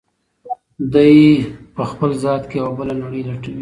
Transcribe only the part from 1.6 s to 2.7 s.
په خپل ذات کې